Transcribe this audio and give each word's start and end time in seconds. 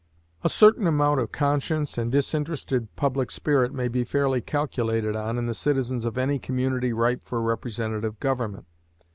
A 0.43 0.49
certain 0.49 0.87
amount 0.87 1.19
of 1.19 1.31
conscience 1.31 1.95
and 1.95 2.07
of 2.07 2.11
disinterested 2.13 2.87
public 2.95 3.29
spirit 3.29 3.71
may 3.71 3.87
fairly 4.03 4.39
be 4.39 4.43
calculated 4.45 5.15
on 5.15 5.37
in 5.37 5.45
the 5.45 5.53
citizens 5.53 6.05
of 6.05 6.17
any 6.17 6.39
community 6.39 6.91
ripe 6.91 7.21
for 7.21 7.39
representative 7.39 8.19
government. 8.19 8.65